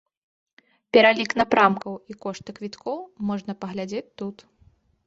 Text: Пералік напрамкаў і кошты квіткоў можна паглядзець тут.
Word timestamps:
Пералік 0.95 1.31
напрамкаў 1.41 1.93
і 2.13 2.17
кошты 2.27 2.49
квіткоў 2.61 2.99
можна 3.31 3.51
паглядзець 3.67 4.07
тут. 4.25 4.37